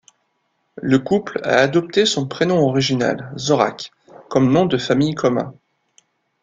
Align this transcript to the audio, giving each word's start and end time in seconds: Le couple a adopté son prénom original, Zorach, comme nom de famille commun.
Le 0.81 0.97
couple 0.97 1.39
a 1.43 1.57
adopté 1.57 2.07
son 2.07 2.27
prénom 2.27 2.57
original, 2.65 3.31
Zorach, 3.37 3.91
comme 4.31 4.51
nom 4.51 4.65
de 4.65 4.79
famille 4.79 5.13
commun. 5.13 5.53